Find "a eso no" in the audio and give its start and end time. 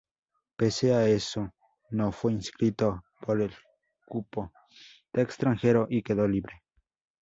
0.95-2.11